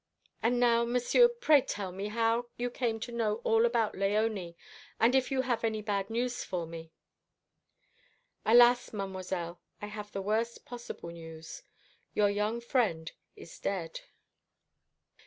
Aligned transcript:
And 0.41 0.59
now, 0.59 0.83
Monsieur, 0.83 1.27
pray 1.27 1.61
tell 1.61 1.91
me 1.91 2.07
how 2.07 2.47
you 2.57 2.71
came 2.71 2.99
to 3.01 3.11
know 3.11 3.35
all 3.43 3.67
about 3.67 3.93
Léonie, 3.93 4.55
and 4.99 5.13
if 5.13 5.29
you 5.29 5.41
have 5.43 5.63
any 5.63 5.83
bad 5.83 6.09
news 6.09 6.43
for 6.43 6.65
me." 6.65 6.91
"Alas, 8.43 8.93
Mademoiselle, 8.93 9.61
I 9.79 9.85
have 9.85 10.11
the 10.11 10.23
worst 10.23 10.65
possible 10.65 11.11
news. 11.11 11.61
Your 12.15 12.31
young 12.31 12.61
friend 12.61 13.11
is 13.35 13.59
dead." 13.59 13.99